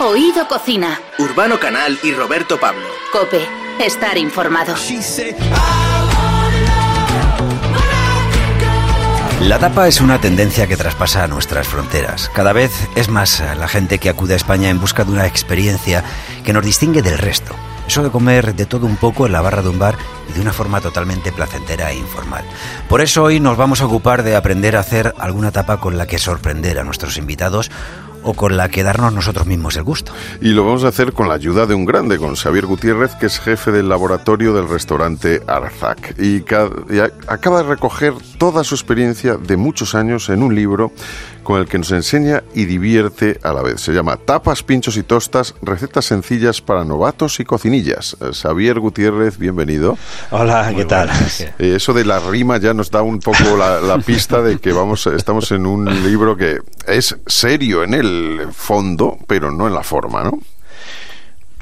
[0.00, 1.00] Oído Cocina.
[1.20, 2.82] Urbano Canal y Roberto Pablo.
[3.12, 3.46] Cope.
[3.78, 4.74] Estar informado.
[9.40, 12.28] La tapa es una tendencia que traspasa nuestras fronteras.
[12.34, 16.02] Cada vez es más la gente que acude a España en busca de una experiencia
[16.44, 17.54] que nos distingue del resto.
[17.86, 19.96] Eso de comer de todo un poco en la barra de un bar
[20.28, 22.44] y de una forma totalmente placentera e informal.
[22.88, 26.06] Por eso hoy nos vamos a ocupar de aprender a hacer alguna tapa con la
[26.06, 27.70] que sorprender a nuestros invitados
[28.24, 30.12] o con la que darnos nosotros mismos el gusto.
[30.40, 33.26] Y lo vamos a hacer con la ayuda de un grande, con Xavier Gutiérrez, que
[33.26, 36.14] es jefe del laboratorio del restaurante Arzac.
[36.18, 36.98] Y, y
[37.28, 40.92] acaba de recoger toda su experiencia de muchos años en un libro
[41.42, 43.80] con el que nos enseña y divierte a la vez.
[43.80, 48.18] Se llama Tapas, Pinchos y Tostas, recetas sencillas para novatos y cocinillas.
[48.20, 49.96] Eh, Xavier Gutiérrez, bienvenido.
[50.30, 51.08] Hola, ¿qué tal?
[51.58, 54.72] Eh, eso de la rima ya nos da un poco la, la, pista de que
[54.72, 59.82] vamos, estamos en un libro que es serio en el fondo, pero no en la
[59.82, 60.38] forma, ¿no?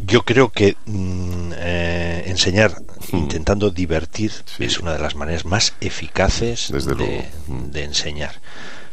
[0.05, 2.72] Yo creo que mm, eh, enseñar
[3.12, 3.17] hmm.
[3.17, 8.41] intentando divertir es una de las maneras más eficaces de, de enseñar.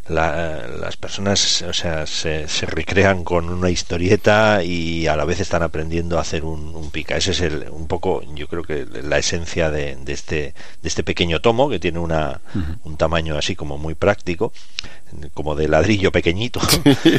[0.09, 6.17] Las personas o sea, se, recrean con una historieta y a la vez están aprendiendo
[6.17, 7.15] a hacer un, pica.
[7.15, 11.41] Ese es el, un poco, yo creo que la esencia de, este, de este pequeño
[11.41, 12.41] tomo que tiene una,
[12.83, 14.51] un tamaño así como muy práctico
[15.33, 16.59] como de ladrillo pequeñito.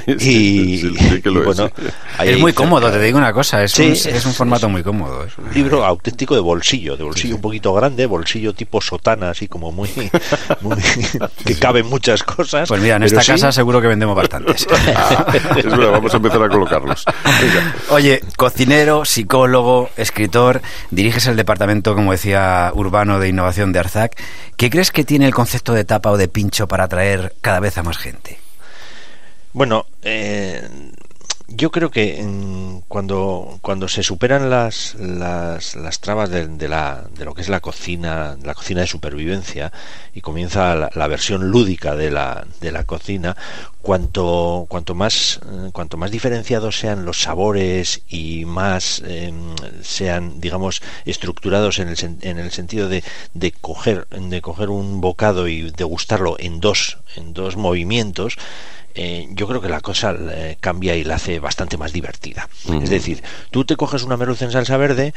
[0.06, 0.88] Y,
[1.44, 1.70] bueno
[2.22, 5.36] es muy cómodo te digo una cosa es, un, es un formato muy cómodo es
[5.38, 9.72] un libro auténtico de bolsillo de bolsillo un poquito grande bolsillo tipo sotana así como
[9.72, 9.88] muy,
[11.44, 14.66] que caben muchas cosas pues mira en esta casa seguro que vendemos bastantes.
[15.56, 17.04] Es verdad vamos a empezar a colocarlos.
[17.90, 24.16] Oye cocinero psicólogo escritor diriges el departamento como decía urbano de innovación de Arzac.
[24.60, 27.78] ¿qué crees que tiene el concepto de tapa o de pincho para atraer cada vez
[27.78, 28.38] a más gente?
[29.52, 30.68] Bueno, eh,
[31.52, 32.24] yo creo que
[32.86, 37.60] cuando, cuando se superan las, las, las trabas de, la, de lo que es la
[37.60, 39.72] cocina, la cocina de supervivencia,
[40.14, 43.36] y comienza la, versión lúdica de la, de la cocina,
[43.82, 50.82] cuanto, cuanto, más, eh, cuanto más diferenciados sean los sabores y más em, sean, digamos,
[51.04, 53.02] estructurados en el, en el sentido de,
[53.34, 58.36] de, coger, de coger un bocado y degustarlo en dos, en dos movimientos,
[58.94, 62.48] eh, yo creo que la cosa eh, cambia y la hace bastante más divertida.
[62.82, 65.14] Es decir, tú te coges una merluza en salsa verde,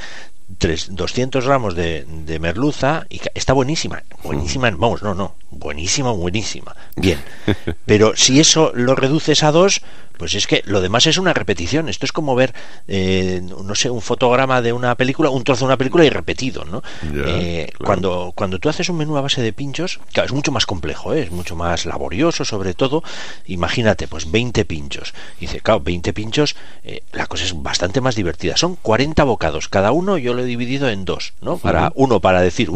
[0.57, 6.75] tres, 200 gramos de, de, merluza y está buenísima, buenísima, vamos, no, no, buenísima, buenísima,
[6.95, 7.19] bien.
[7.85, 9.81] Pero si eso lo reduces a dos,
[10.17, 11.89] pues es que lo demás es una repetición.
[11.89, 12.53] Esto es como ver,
[12.87, 16.65] eh, no sé, un fotograma de una película, un trozo de una película y repetido,
[16.65, 16.83] ¿no?
[17.03, 20.65] Eh, cuando, cuando tú haces un menú a base de pinchos, claro, es mucho más
[20.65, 21.23] complejo, ¿eh?
[21.23, 23.03] es mucho más laborioso, sobre todo.
[23.47, 25.13] Imagínate, pues 20 pinchos.
[25.39, 26.55] Y dice, claro, 20 pinchos,
[27.11, 28.55] la cosa es bastante más divertida.
[28.55, 31.57] Son 40 bocados, cada uno yo lo he dividido en dos, ¿no?
[31.57, 32.69] Para uno para decir,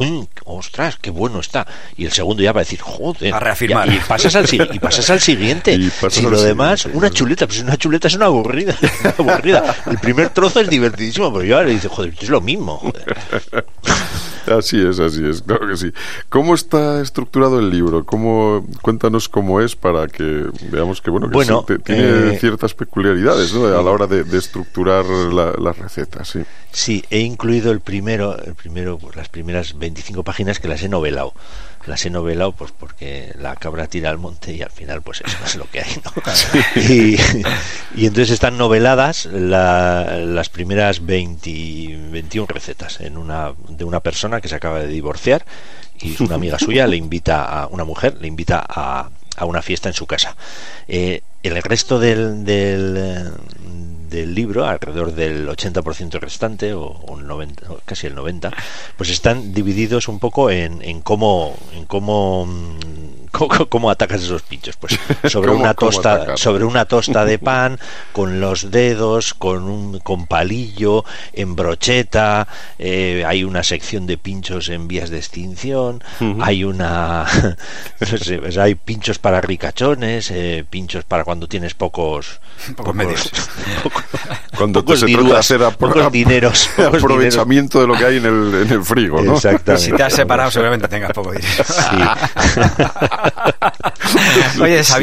[0.44, 1.68] ostras, qué bueno está.
[1.96, 3.34] Y el segundo ya para decir, joder.
[3.34, 3.88] A reafirmar.
[3.92, 5.78] y, pasas al, y pasas al siguiente.
[6.18, 8.76] Y, lo demás, una chuleta pues una chuleta es una aburrida,
[9.18, 9.76] aburrida.
[9.86, 12.82] El primer trozo es divertidísimo, pero yo le dice, joder, es lo mismo.
[14.48, 15.92] Así es, así es, claro que sí.
[16.30, 18.06] ¿Cómo está estructurado el libro?
[18.06, 23.66] ¿Cómo, cuéntanos cómo es para que veamos que bueno, que tiene eh, ciertas peculiaridades ¿no?
[23.66, 26.30] a la hora de, estructurar las recetas.
[26.30, 26.44] Sí.
[26.72, 30.88] sí, he incluido el primero, el primero, pues, las primeras 25 páginas que las he
[30.88, 31.34] novelado
[31.88, 35.38] las he novelado pues porque la cabra tira al monte y al final pues eso
[35.46, 36.12] es lo que hay ¿no?
[37.96, 44.48] y, entonces están noveladas las primeras 20, 21 recetas en una de una persona que
[44.48, 45.46] se acaba de divorciar
[46.00, 49.90] y una amiga suya le invita a una mujer le invita a, a una fiesta
[49.90, 50.36] en su casa
[50.88, 53.32] eh, el resto del, del
[54.10, 58.54] del libro, alrededor del 80% restante, o, un 90, casi el 90%,
[58.96, 62.48] pues están divididos un poco en, en cómo, en cómo
[63.32, 64.76] mm, ¿Cómo, atacas esos pinchos?
[64.78, 65.00] Pues
[65.32, 67.80] sobre una tosta, sobre una tosta de pan,
[68.14, 72.48] con los dedos, con un con palillo, en brocheta,
[72.80, 76.04] eh, hay una sección de pinchos en vías de extinción,
[76.42, 77.26] hay una
[78.00, 82.40] pues hay pinchos para ricachones, eh, pinchos para cuando tienes pocos,
[82.76, 83.32] pocos, medios.
[84.58, 85.62] cuando se trata de hacer
[86.12, 89.40] dineros, aprovechamiento de lo que hay en el, en el frigo, ¿no?
[89.40, 91.64] Si te has separado seguramente tengas poco dinero.
[91.64, 91.98] Sí.
[94.62, 94.94] Oye, sí,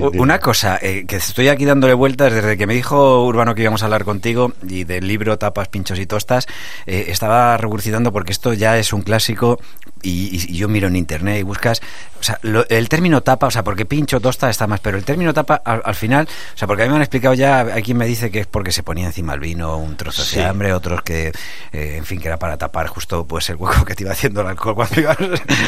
[0.00, 3.62] u- una cosa, eh, que estoy aquí dándole vueltas desde que me dijo Urbano que
[3.62, 6.46] íbamos a hablar contigo y del libro Tapas, Pinchos y Tostas,
[6.86, 9.60] eh, estaba regurgitando porque esto ya es un clásico
[10.02, 11.80] y, y- y yo miro en internet y buscas,
[12.20, 15.04] o sea, lo- el término tapa, o sea, porque pincho, tosta está más, pero el
[15.04, 17.82] término tapa al, al final, o sea, porque a mí me han explicado ya, hay
[17.82, 20.36] quien me dice que es porque se ponía encima el vino un trozo Sí.
[20.36, 21.32] de hambre, otros que,
[21.72, 24.40] eh, en fin, que era para tapar justo pues el hueco que te iba haciendo
[24.42, 25.16] el alcohol cuando ibas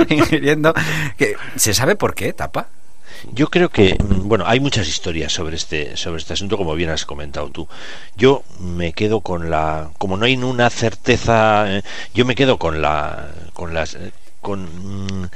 [0.08, 0.74] ingiriendo.
[1.56, 2.68] ¿Se sabe por qué tapa?
[3.32, 6.90] Yo creo que, mm, bueno, hay muchas historias sobre este, sobre este asunto, como bien
[6.90, 7.68] has comentado tú.
[8.16, 11.82] Yo me quedo con la, como no hay una certeza, eh,
[12.14, 15.28] yo me quedo con la, con las, eh, con, mm,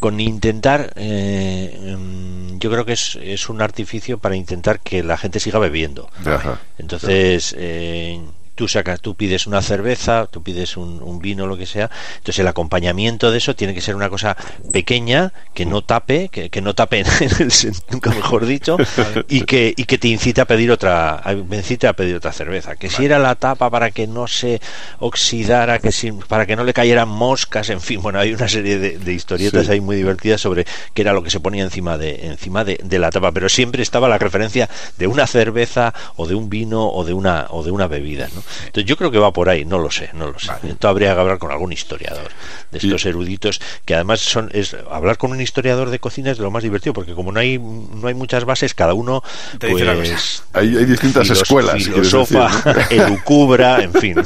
[0.00, 5.18] con intentar, eh, mm, yo creo que es, es un artificio para intentar que la
[5.18, 6.08] gente siga bebiendo.
[6.24, 6.60] Ajá.
[6.78, 8.20] Entonces, eh,
[8.56, 11.90] tú sacas, tú pides una cerveza, tú pides un, un vino, lo que sea.
[12.16, 14.36] Entonces, el acompañamiento de eso tiene que ser una cosa
[14.72, 17.04] pequeña, que no tape, que, que no tape
[17.92, 18.76] nunca mejor dicho,
[19.28, 22.74] y que, y que te incite a pedir otra, me incite a pedir otra cerveza.
[22.76, 24.60] Que si era la tapa para que no se
[24.98, 28.78] oxidara, que si, para que no le cayeran moscas, en fin, bueno, hay una serie
[28.78, 29.72] de, de historietas Sí.
[29.72, 32.98] ahí muy divertidas sobre qué era lo que se ponía encima de, encima de, de
[32.98, 34.68] la tapa, pero siempre estaba la referencia
[34.98, 38.42] de una cerveza o de un vino o de una, o de una bebida, ¿no?
[38.66, 40.52] Entonces yo creo que va por ahí, no lo sé, no lo sé.
[40.68, 42.28] Esto habría que hablar con algún historiador
[42.70, 46.44] de estos eruditos, que además son, es, hablar con un historiador de cocina es de
[46.44, 49.22] lo más divertido, porque como no hay, no hay muchas bases, cada uno
[49.58, 51.82] Te pues, Hay, hay distintas filos- escuelas.
[51.82, 52.80] si quieres decir, filosofa, ¿no?
[52.90, 54.16] elucubra, en fin.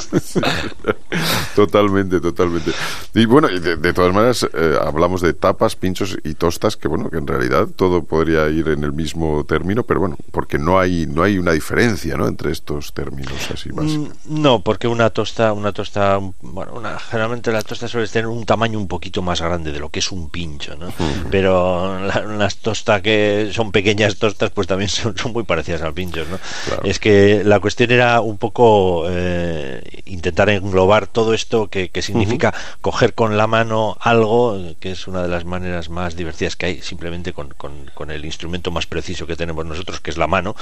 [1.55, 2.71] Totalmente, totalmente.
[3.13, 7.09] Y bueno, de, de todas maneras, eh, hablamos de tapas, pinchos y tostas, que bueno,
[7.09, 11.05] que en realidad todo podría ir en el mismo término, pero bueno, porque no hay,
[11.07, 12.27] no hay una diferencia, ¿no?
[12.27, 14.10] Entre estos términos así básicos.
[14.25, 18.77] No, porque una tosta, una tosta, bueno, una, generalmente la tosta suele tener un tamaño
[18.79, 20.91] un poquito más grande de lo que es un pincho, ¿no?
[21.29, 25.93] Pero la- las tostas que son pequeñas tostas, pues también son, son muy parecidas al
[25.93, 26.39] pincho, ¿no?
[26.67, 26.81] Claro.
[26.85, 32.53] Es que la cuestión era un poco eh, intentar englobar todo esto que, que significa
[32.81, 36.81] coger con la mano algo, que es una de las maneras más divertidas que hay,
[36.81, 40.55] simplemente con, con- con el instrumento más preciso que tenemos nosotros, que es la mano,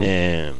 [0.00, 0.52] eh,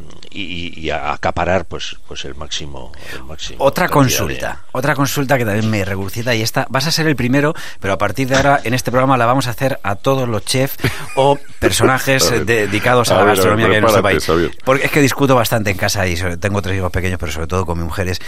[0.42, 2.92] y, y a- acaparar pues, pues el máximo.
[3.12, 7.06] el máximo Otra consulta, otra consulta que también me regurgita y esta, vas a ser
[7.06, 9.94] el primero, pero a partir de ahora en este programa la vamos a hacer a
[9.96, 10.76] todos los chefs
[11.16, 14.50] o personajes A dedicados a, A la ver, a ver, gastronomía que Xavier.
[14.64, 17.46] Porque es que discuto bastante en casa y sobre- tengo tres hijos pequeños, pero sobre
[17.46, 18.20] todo con mis mujeres.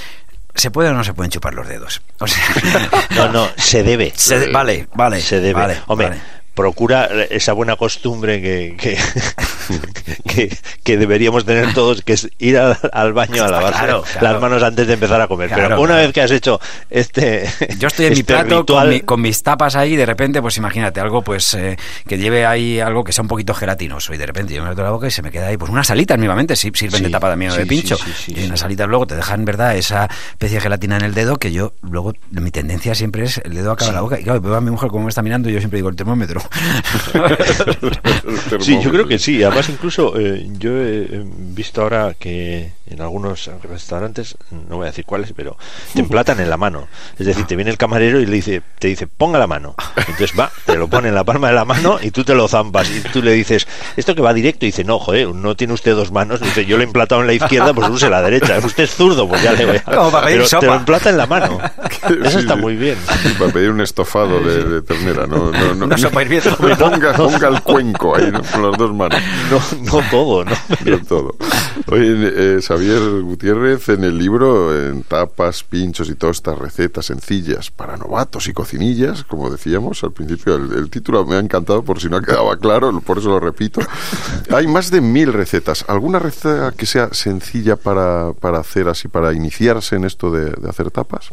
[0.55, 2.01] ¿Se puede o no se pueden chupar los dedos?
[2.19, 4.13] O sea, de- No, no, se debe.
[4.17, 5.21] se- vale, vale.
[5.21, 5.53] se debe.
[5.61, 6.21] vale, Hombre, vale.
[6.55, 8.97] procura esa buena costumbre que, que,
[10.29, 14.33] que, que deberíamos tener todos, que es ir al, al baño a lavarse Claro, claro.
[14.33, 15.49] las manos antes de empezar a comer.
[15.49, 16.61] Claro, Pero una vez que has hecho
[16.91, 17.49] este.
[17.79, 20.41] Yo estoy en mi este plato con, mi- con mis tapas ahí y de repente,
[20.43, 21.77] pues imagínate, algo pues eh,
[22.07, 24.83] que lleve ahí algo que sea un poquito gelatinoso y de repente yo me meto
[24.83, 27.29] la boca y se me queda ahí, pues unas salitas mismamente, sí, sirven de tapa
[27.29, 27.97] también o sí, de pincho.
[27.97, 29.77] sí, y unas salitas luego te dejan, ¿verdad?
[29.77, 33.55] Esa especie de gelatina en el dedo que yo luego, mi tendencia siempre es el
[33.55, 34.19] dedo acaba la boca.
[34.21, 35.97] Y claro, veo a mi mujer cómo me está mirando y yo siempre digo el
[35.97, 36.41] termómetro.
[38.61, 39.43] Sí, yo creo que sí.
[39.43, 45.05] Además, incluso eh, yo he visto ahora que en algunos restaurantes, no voy a decir
[45.05, 45.57] cuáles, pero
[45.93, 46.87] te emplatan en la mano.
[47.19, 49.75] Es decir, te viene el camarero y le dice, te dice, ponga la mano.
[49.97, 52.47] Entonces va, te lo pone en la palma de la mano y tú te lo
[52.49, 52.89] zampas.
[52.91, 53.67] Y tú le dices,
[53.97, 56.41] esto que va directo, y dice, no, joder, no tiene usted dos manos.
[56.41, 58.59] Dice, yo le he emplatado en la izquierda, pues use la derecha.
[58.59, 59.83] Usted es zurdo, pues ya le voy a.
[59.97, 60.61] Como para pedir Pero sopa.
[60.61, 61.59] te lo emplata en la mano.
[62.25, 62.97] Eso está muy bien.
[63.23, 66.57] Sí, para pedir un estofado de, de ternera, no, no, no, Una sopa hirviendo.
[66.57, 68.43] Ponga, ponga el cuenco ahí ¿no?
[68.43, 69.21] con las dos manos.
[69.51, 70.53] No, no todo, ¿no?
[70.85, 71.35] De todo.
[71.89, 77.97] Oye, eh, Xavier Gutiérrez, en el libro, en tapas, pinchos y tostas, recetas sencillas para
[77.97, 82.11] novatos y cocinillas, como decíamos al principio, el, el título me ha encantado por si
[82.11, 83.81] no quedaba claro, por eso lo repito.
[84.55, 85.87] Hay más de mil recetas.
[85.89, 90.69] ¿Alguna receta que sea sencilla para, para hacer así, para iniciarse en esto de, de
[90.69, 91.31] hacer tapas?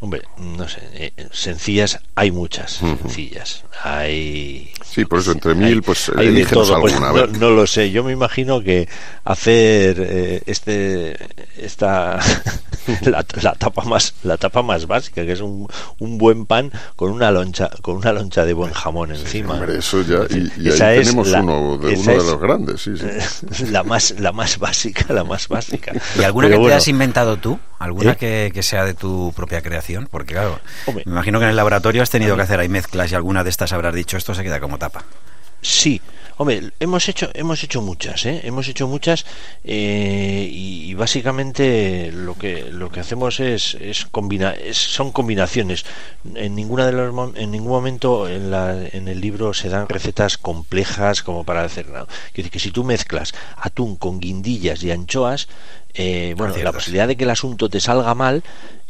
[0.00, 3.64] Hombre, no sé, eh, sencillas hay muchas, sencillas.
[3.82, 6.80] Hay Sí, por eso entre mil, pues hay de todo.
[6.80, 7.90] Pues, no, no lo sé.
[7.90, 8.88] Yo me imagino que
[9.24, 11.16] hacer eh, este
[11.56, 12.20] esta
[13.02, 15.66] la, la tapa más la tapa más básica, que es un,
[15.98, 19.54] un buen pan con una loncha con una loncha de buen jamón encima.
[19.54, 22.40] Hombre, eso ya, y, y Esa ahí es tenemos la- uno de, uno de los
[22.40, 23.66] grandes, sí, sí.
[23.70, 25.92] la más la más básica, la más básica.
[26.18, 27.58] ¿Y alguna Pero que bueno, te has inventado tú?
[27.78, 28.16] ¿Alguna ¿Eh?
[28.16, 30.08] que, que sea de tu propia creación?
[30.10, 31.04] Porque claro, Hombre.
[31.06, 33.50] me imagino que en el laboratorio has tenido que hacer ahí mezclas y alguna de
[33.50, 35.04] estas habrás dicho, esto se queda como tapa.
[35.62, 36.00] Sí,
[36.40, 38.42] Hombre, hemos hecho, hemos hecho muchas, ¿eh?
[38.44, 39.26] hemos hecho muchas
[39.64, 45.84] eh, y, básicamente lo que lo que hacemos es, es, combina, son combinaciones.
[46.36, 50.38] En ninguna de los, en ningún momento en, la, en el libro se dan recetas
[50.38, 52.06] complejas como para hacer nada.
[52.32, 55.48] Decir que si tú mezclas atún con guindillas y anchoas,
[55.94, 58.42] eh, bueno, la posibilidad de que el asunto te salga mal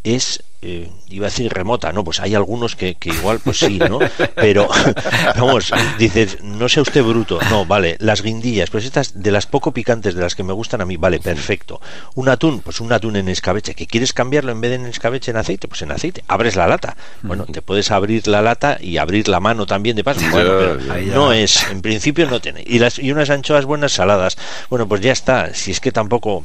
[0.05, 3.79] es eh, iba a decir remota, no, pues hay algunos que, que, igual, pues sí,
[3.79, 4.01] ¿no?
[4.35, 4.69] Pero,
[5.37, 9.73] vamos, dices, no sea usted bruto, no, vale, las guindillas, pues estas de las poco
[9.73, 11.81] picantes, de las que me gustan a mí, vale, perfecto.
[12.17, 15.31] Un atún, pues un atún en escabeche, que quieres cambiarlo en vez de en escabeche
[15.31, 16.97] en aceite, pues en aceite, abres la lata.
[17.23, 21.15] Bueno, te puedes abrir la lata y abrir la mano también de paso, bueno, pero
[21.15, 22.65] no es, en principio no tiene.
[22.67, 24.37] Y, las, y unas anchoas buenas saladas,
[24.71, 26.45] bueno, pues ya está, si es que tampoco,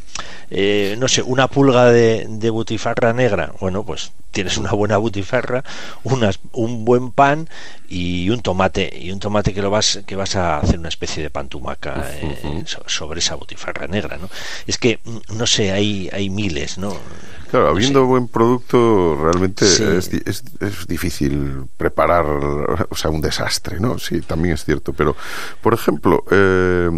[0.55, 5.63] eh, no sé, una pulga de, de butifarra negra, bueno, pues tienes una buena butifarra,
[6.03, 7.49] unas, un buen pan
[7.89, 11.23] y un tomate y un tomate que lo vas que vas a hacer una especie
[11.23, 14.29] de pantumaca eh, sobre esa butifarra negra, ¿no?
[14.67, 16.95] Es que mm, no sé, hay hay miles, ¿no?
[17.49, 23.99] Claro, habiendo buen producto, realmente es, es, difícil preparar, o sea, un desastre, ¿no?
[23.99, 24.91] Sí, también es cierto.
[24.93, 25.15] Pero,
[25.61, 26.89] por ejemplo, eh,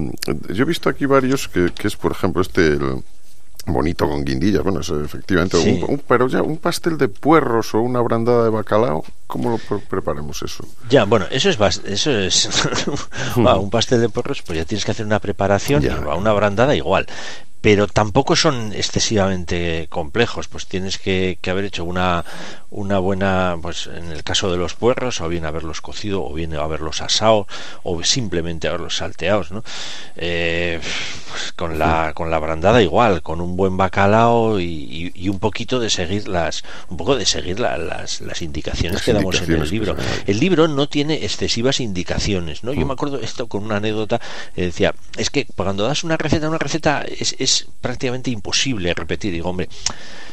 [0.53, 2.79] yo he visto aquí varios que, que es, por ejemplo, este,
[3.65, 4.63] bonito con guindillas.
[4.63, 9.03] Bueno, es efectivamente, un, pero ya un pastel de puerros o una brandada de bacalao,
[9.27, 10.65] ¿cómo lo preparemos eso?
[10.89, 12.49] Ya, bueno, eso es eso es
[13.35, 17.07] un pastel de puerros, pues ya tienes que hacer una preparación y una brandada igual
[17.65, 22.23] pero tampoco son excesivamente complejos, pues tienes que, haber hecho una,
[22.69, 26.53] una buena, pues en el caso de los puerros, o bien haberlos cocido, o bien
[26.53, 27.47] haberlos asado,
[27.81, 29.63] o simplemente haberlos salteados, ¿no?
[30.15, 30.79] Eh,
[31.31, 35.79] pues con la, con la brandada igual, con un buen bacalao y, y, un poquito
[35.79, 39.95] de seguir las, un poco de seguir las, las indicaciones que damos en el libro.
[40.27, 42.73] El libro no tiene excesivas indicaciones, ¿no?
[42.73, 42.87] Yo mm.
[42.87, 44.21] me acuerdo esto con una anécdota,
[44.55, 49.33] eh, decía, es que cuando das una receta, una receta es prácticamente imposible repetir.
[49.33, 49.69] Digo, hombre,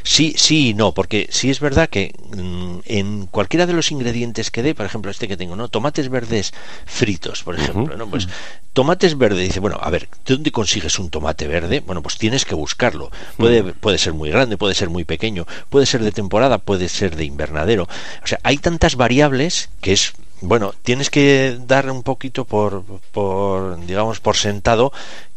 [0.03, 4.51] sí, sí y no, porque sí es verdad que mm, en cualquiera de los ingredientes
[4.51, 5.69] que dé, por ejemplo, este que tengo, ¿no?
[5.69, 6.53] Tomates verdes
[6.87, 8.09] fritos, por ejemplo, ¿no?
[8.09, 8.29] Pues
[8.73, 11.81] tomates verdes, dice, bueno, a ver, ¿de dónde consigues un tomate verde?
[11.81, 13.11] Bueno, pues tienes que buscarlo.
[13.37, 17.17] Puede, puede ser muy grande, puede ser muy pequeño, puede ser de temporada, puede ser
[17.17, 17.89] de invernadero.
[18.23, 23.79] O sea, hay tantas variables que es bueno, tienes que dar un poquito por, por
[23.87, 24.93] digamos, por sentado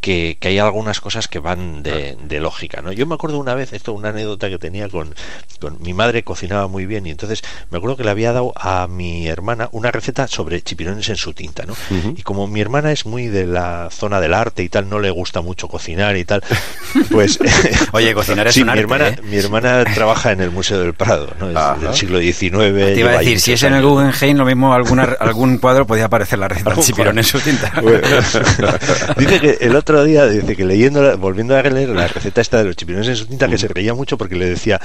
[0.05, 2.91] que, hay algunas cosas que van de, lógica, ¿no?
[2.91, 5.15] Yo me acuerdo una vez, esto una anécdota que tenía con,
[5.59, 8.87] con, mi madre cocinaba muy bien y entonces me acuerdo que le había dado a
[8.87, 11.73] mi hermana una receta sobre chipirones en su tinta, ¿no?
[12.15, 15.09] Y como mi hermana es muy de la zona del arte y tal, no le
[15.09, 16.43] gusta mucho cocinar y tal,
[17.11, 17.39] pues...
[17.91, 19.19] Oye, cocinar es sí, un mi hermana, ¿eh?
[19.23, 21.47] mi hermana trabaja en el Museo del Prado, ¿no?
[21.47, 22.51] del siglo XIX.
[22.51, 26.05] Te iba a decir, si es en el Guggenheim, lo mismo alguna, algún cuadro podía
[26.05, 27.71] aparecer la receta de chipirón en su tinta.
[29.17, 32.65] dice que el otro día dice que leyendo, volviendo a leer la receta esta de
[32.65, 34.81] los chipirones en su tinta, que se reía mucho porque le decía,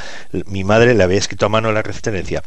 [0.46, 2.42] mi madre le había escrito a mano la receta y le decía,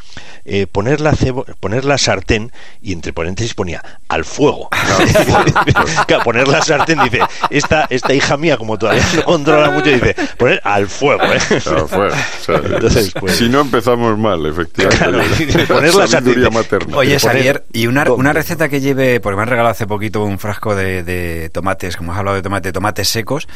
[0.46, 2.52] eh, poner, la cebo, poner la sartén,
[2.82, 4.70] y entre paréntesis ponía, al fuego.
[6.24, 10.62] poner la sartén, dice, esta, esta hija mía, como todavía no controla mucho, dice, poner
[10.64, 11.24] al fuego.
[11.24, 11.40] ¿eh?
[11.50, 12.16] Al fuego.
[12.48, 15.66] Entonces, pues, si no empezamos mal, efectivamente.
[15.68, 16.44] poner la sartén.
[16.54, 16.98] Materna.
[16.98, 20.40] Oye, Xavier, y una, una receta que lleve, porque me han regalado hace poquito un
[20.40, 23.48] frasco de, de tomates, como has hablado de tomate, tomate tomates secos,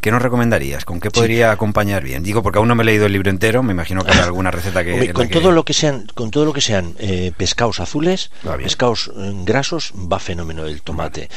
[0.00, 0.84] ¿qué nos recomendarías?
[0.84, 2.22] ¿Con qué podría acompañar bien?
[2.22, 4.50] Digo, porque aún no me he leído el libro entero, me imagino que hay alguna
[4.50, 5.12] receta que...
[5.12, 8.30] con, todo lo que sean, con todo lo que sean eh, pescados azules,
[8.62, 11.28] pescados eh, grasos, va fenómeno el tomate.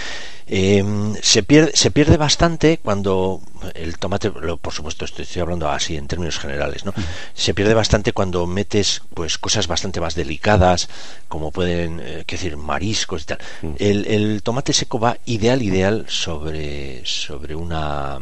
[0.52, 0.84] Eh,
[1.22, 3.40] se, pierde, se pierde bastante cuando
[3.76, 6.94] el tomate, por supuesto estoy, hablando así en términos generales, ¿no?
[7.36, 10.90] Se pierde bastante cuando metes pues cosas bastante más delicadas,
[11.28, 13.40] como pueden, eh, decir, mariscos y tal.
[13.78, 18.20] El, el, tomate seco va ideal, ideal sobre, sobre una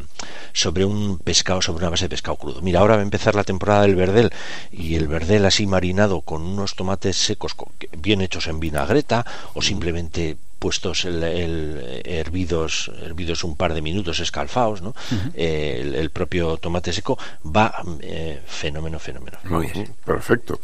[0.52, 2.62] sobre un pescado, sobre una base de pescado crudo.
[2.62, 4.32] Mira, ahora va a empezar la temporada del verdel
[4.72, 7.56] y el verdel así marinado con unos tomates secos
[7.98, 14.82] bien hechos en vinagreta o simplemente puestos el, hervidos hervidos un par de minutos escalfados
[14.82, 14.94] no
[15.36, 19.38] el, propio tomate seco va eh, fenómeno fenómeno.
[19.44, 20.60] Muy bien perfecto.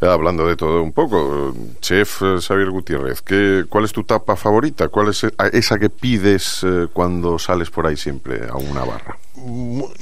[0.00, 4.36] Eh, hablando de todo un poco chef eh, Xavier Gutiérrez ¿qué, cuál es tu tapa
[4.36, 9.16] favorita cuál es esa que pides cuando sales por ahí siempre a una barra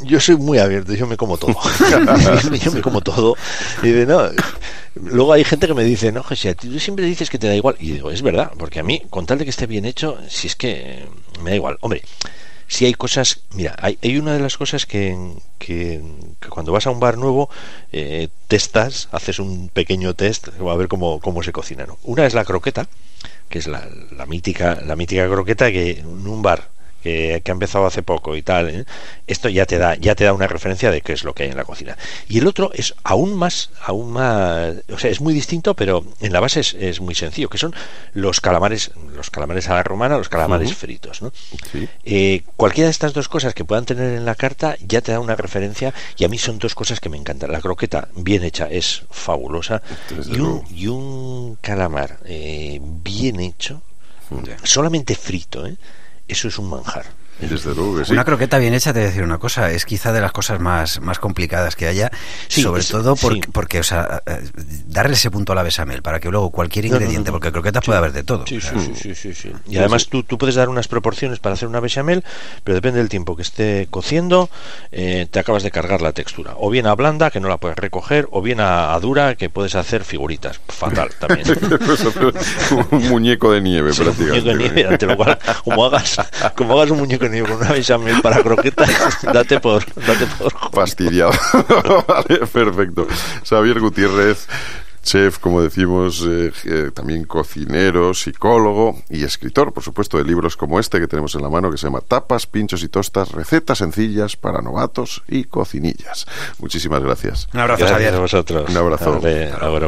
[0.02, 1.54] yo soy muy abierto, yo me como todo.
[2.62, 3.36] yo me como todo.
[3.82, 4.28] Y de, no,
[4.94, 7.76] luego hay gente que me dice, no, José, tú siempre dices que te da igual.
[7.78, 10.46] Y digo, es verdad, porque a mí, con tal de que esté bien hecho, si
[10.46, 11.06] es que
[11.42, 11.78] me da igual.
[11.80, 12.02] Hombre,
[12.68, 15.16] si hay cosas, mira, hay, hay una de las cosas que,
[15.58, 16.00] que,
[16.48, 17.50] cuando vas a un bar nuevo,
[17.92, 21.86] eh, testas, haces un pequeño test, a ver cómo, cómo se cocina.
[21.86, 21.98] ¿no?
[22.04, 22.88] Una es la croqueta
[23.50, 26.70] que es la, la mítica, la mítica croqueta que en un bar
[27.02, 28.84] que, ha empezado hace poco y tal, ¿eh?
[29.26, 31.50] esto ya te da ya te da una referencia de qué es lo que hay
[31.50, 31.96] en la cocina.
[32.28, 36.32] Y el otro es aún más, aún más, o sea, es muy distinto, pero en
[36.32, 37.74] la base es, muy sencillo, que son
[38.12, 41.32] los calamares, los calamares a la romana, los calamares fritos, ¿no?
[42.04, 45.20] Eh, cualquiera de estas dos cosas que puedan tener en la carta ya te da
[45.20, 47.52] una referencia y a mí son dos cosas que me encantan.
[47.52, 49.82] La croqueta bien hecha es fabulosa
[50.26, 53.82] y un, y un, calamar eh, bien hecho,
[54.62, 55.76] solamente frito, ¿eh?
[56.30, 57.06] Eso es un manjar.
[58.10, 60.60] Una croqueta bien hecha, te voy a decir una cosa, es quizá de las cosas
[60.60, 62.10] más, más complicadas que haya,
[62.48, 63.16] sobre todo
[63.52, 64.40] porque, o sea, eh,
[64.86, 68.12] darle ese punto a la besamel para que luego cualquier ingrediente, porque croquetas puede haber
[68.12, 68.46] de todo.
[68.46, 72.24] Sí, sí, sí, Y además tú, tú puedes dar unas proporciones para hacer una bechamel,
[72.64, 74.50] pero depende del tiempo que esté cociendo,
[74.92, 76.54] eh, te acabas de cargar la textura.
[76.58, 79.74] O bien a blanda, que no la puedes recoger, o bien a, dura, que puedes
[79.74, 80.60] hacer figuritas.
[80.68, 81.46] Fatal también.
[82.90, 84.50] un muñeco de nieve, prácticamente.
[84.50, 86.16] Un muñeco de nieve, ante lo cual, como hagas,
[86.54, 91.32] como hagas un muñeco con una bechamel para croquetas, date por, date por fastidiado.
[92.08, 93.06] vale, perfecto.
[93.44, 94.48] Xavier Gutiérrez,
[95.02, 100.78] chef, como decimos, eh, eh, también cocinero, psicólogo y escritor, por supuesto, de libros como
[100.78, 104.36] este que tenemos en la mano, que se llama Tapas, Pinchos y Tostas, recetas sencillas
[104.36, 106.26] para novatos y cocinillas.
[106.58, 107.48] Muchísimas gracias.
[107.54, 108.70] Un abrazo, gracias a vosotros.
[108.70, 109.20] Un abrazo.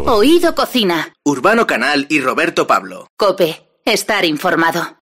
[0.07, 1.13] Oído Cocina.
[1.25, 3.07] Urbano Canal y Roberto Pablo.
[3.17, 4.97] Cope, estar informado.